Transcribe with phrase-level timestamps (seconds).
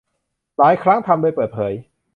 [0.57, 1.73] หลายครั้งทำโดยเปิดเผย